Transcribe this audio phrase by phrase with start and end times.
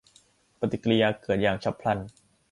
[0.59, 1.97] ปฏิกริยาเกิดอย่างฉับพลัน